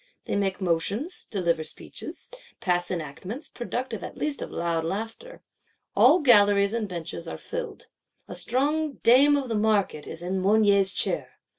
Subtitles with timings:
[0.25, 5.43] They make motions; deliver speeches; pass enactments; productive at least of loud laughter.
[5.95, 7.87] All galleries and benches are filled;
[8.27, 11.33] a strong Dame of the Market is in Mounier's Chair.